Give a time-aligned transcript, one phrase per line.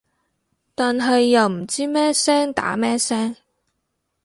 [0.73, 3.35] 但係又唔知咩聲打咩聲